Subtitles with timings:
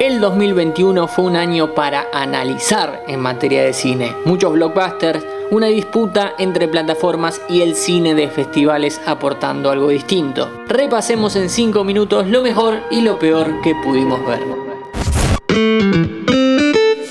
[0.00, 4.12] El 2021 fue un año para analizar en materia de cine.
[4.24, 10.64] Muchos blockbusters, una disputa entre plataformas y el cine de festivales aportando algo distinto.
[10.66, 14.40] Repasemos en 5 minutos lo mejor y lo peor que pudimos ver.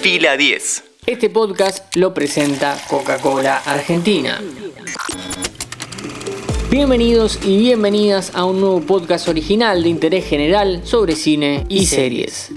[0.02, 0.84] Fila 10.
[1.06, 4.42] Este podcast lo presenta Coca-Cola Argentina.
[6.70, 12.52] Bienvenidos y bienvenidas a un nuevo podcast original de interés general sobre cine y series.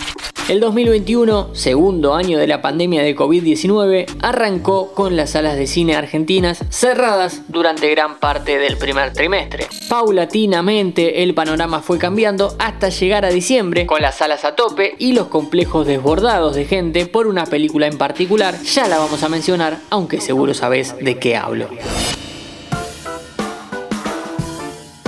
[0.48, 5.96] El 2021, segundo año de la pandemia de COVID-19, arrancó con las salas de cine
[5.96, 9.66] argentinas cerradas durante gran parte del primer trimestre.
[9.88, 15.14] Paulatinamente el panorama fue cambiando hasta llegar a diciembre, con las salas a tope y
[15.14, 19.78] los complejos desbordados de gente por una película en particular, ya la vamos a mencionar,
[19.90, 21.68] aunque seguro sabés de qué hablo.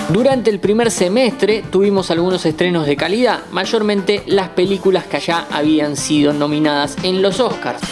[0.09, 5.97] Durante el primer semestre tuvimos algunos estrenos de calidad, mayormente las películas que ya habían
[5.97, 7.83] sido nominadas en los Oscars.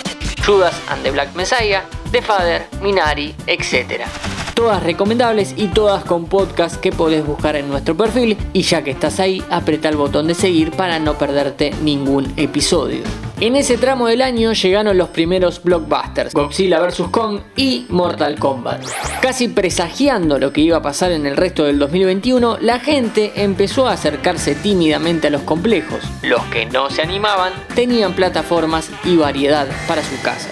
[0.47, 4.05] Judas and the Black Messiah, The Father, Minari, etc.
[4.55, 8.92] Todas recomendables y todas con podcast que podés buscar en nuestro perfil y ya que
[8.92, 13.03] estás ahí, apreta el botón de seguir para no perderte ningún episodio.
[13.39, 17.09] En ese tramo del año llegaron los primeros blockbusters, Godzilla vs.
[17.11, 18.83] Kong y Mortal Kombat.
[19.20, 23.89] Casi presagiando lo que iba a pasar en el resto del 2021, la gente empezó
[23.89, 26.01] a acercarse tímidamente a los complejos.
[26.23, 30.48] Los que no se animaban tenían plataformas y variedad para su casa.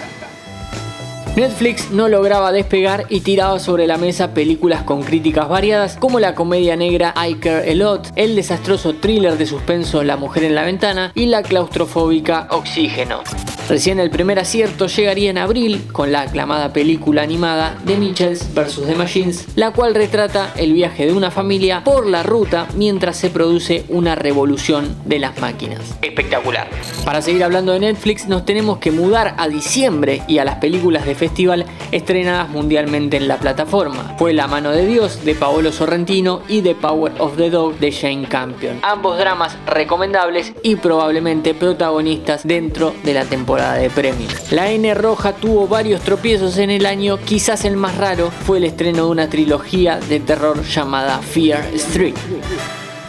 [1.36, 6.36] Netflix no lograba despegar y tiraba sobre la mesa películas con críticas variadas como la
[6.36, 10.62] comedia negra I Care a Lot, el desastroso thriller de suspenso La mujer en la
[10.62, 13.22] ventana y la claustrofóbica Oxígeno.
[13.68, 18.82] Recién el primer acierto llegaría en abril con la aclamada película animada The Mitchells vs.
[18.86, 23.30] The Machines, la cual retrata el viaje de una familia por la ruta mientras se
[23.30, 25.80] produce una revolución de las máquinas.
[26.02, 26.68] Espectacular.
[27.06, 31.06] Para seguir hablando de Netflix nos tenemos que mudar a diciembre y a las películas
[31.06, 34.14] de festival estrenadas mundialmente en la plataforma.
[34.18, 37.90] Fue La mano de Dios de Paolo Sorrentino y The Power of the Dog de
[37.90, 38.80] Shane Campion.
[38.82, 44.52] Ambos dramas recomendables y probablemente protagonistas dentro de la temporada de premios.
[44.52, 48.64] La N Roja tuvo varios tropiezos en el año, quizás el más raro fue el
[48.64, 52.14] estreno de una trilogía de terror llamada Fear Street.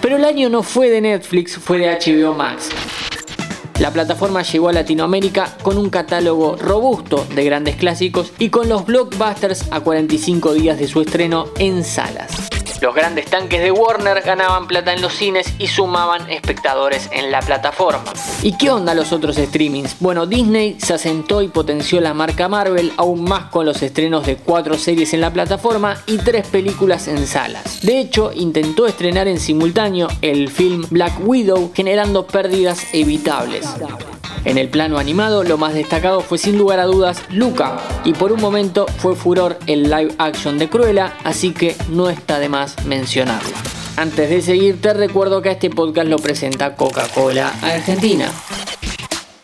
[0.01, 2.69] Pero el año no fue de Netflix, fue de HBO Max.
[3.79, 8.85] La plataforma llegó a Latinoamérica con un catálogo robusto de grandes clásicos y con los
[8.85, 12.54] blockbusters a 45 días de su estreno en salas.
[12.81, 17.39] Los grandes tanques de Warner ganaban plata en los cines y sumaban espectadores en la
[17.39, 18.03] plataforma.
[18.43, 19.97] ¿Y qué onda los otros streamings?
[19.99, 24.35] Bueno, Disney se asentó y potenció la marca Marvel aún más con los estrenos de
[24.35, 27.81] cuatro series en la plataforma y tres películas en salas.
[27.81, 33.65] De hecho, intentó estrenar en simultáneo el film Black Widow generando pérdidas evitables.
[34.43, 38.31] En el plano animado, lo más destacado fue sin lugar a dudas Luca, y por
[38.31, 42.75] un momento fue furor el live action de Cruella, así que no está de más
[42.85, 43.55] mencionarlo.
[43.97, 48.29] Antes de seguir, te recuerdo que este podcast lo presenta Coca-Cola Argentina.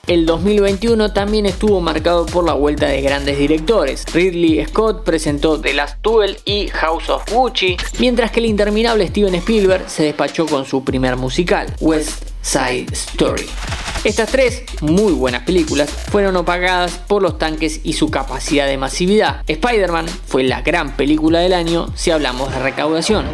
[0.07, 4.03] El 2021 también estuvo marcado por la vuelta de grandes directores.
[4.13, 9.35] Ridley Scott presentó The Last Duel y House of Gucci, mientras que el interminable Steven
[9.35, 13.45] Spielberg se despachó con su primer musical, West Side Story.
[14.03, 19.43] Estas tres muy buenas películas fueron opagadas por los tanques y su capacidad de masividad.
[19.45, 23.25] Spider-Man fue la gran película del año si hablamos de recaudación.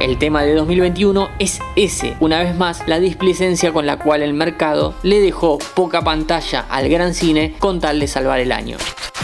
[0.00, 4.34] El tema de 2021 es ese, una vez más, la displicencia con la cual el
[4.34, 8.76] mercado le dejó poca pantalla al gran cine con tal de salvar el año.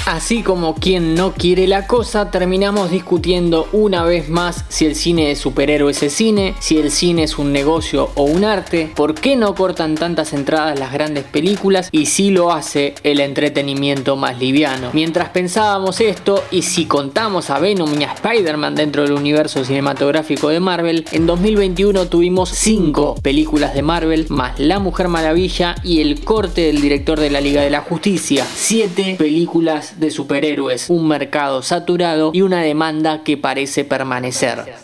[0.06, 5.28] Así como quien no quiere la cosa, terminamos discutiendo una vez más si el cine
[5.28, 9.36] de superhéroes es cine, si el cine es un negocio o un arte, por qué
[9.36, 14.90] no cortan tantas entradas las grandes películas y si lo hace el entretenimiento más liviano.
[14.94, 20.48] Mientras pensábamos esto y si contamos a Venom y a Spider-Man dentro del universo cinematográfico
[20.48, 26.20] de Marvel, en 2021 tuvimos 5 películas de Marvel más La Mujer Maravilla y el
[26.22, 28.46] corte del director de la Liga de la Justicia.
[28.46, 34.74] 7 películas de superhéroes, un mercado saturado y una demanda que parece permanecer.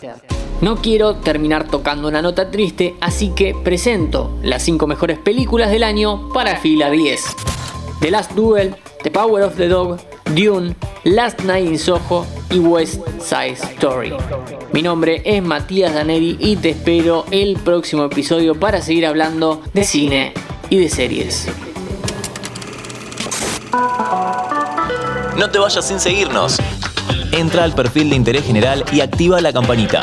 [0.59, 5.83] No quiero terminar tocando una nota triste, así que presento las 5 mejores películas del
[5.83, 7.23] año para fila 10.
[8.01, 9.99] The Last Duel, The Power of the Dog,
[10.35, 14.13] Dune, Last Night in Soho y West Side Story.
[14.73, 19.83] Mi nombre es Matías Daneri y te espero el próximo episodio para seguir hablando de
[19.83, 20.33] cine
[20.69, 21.47] y de series.
[25.37, 26.57] No te vayas sin seguirnos.
[27.31, 30.01] Entra al perfil de interés general y activa la campanita.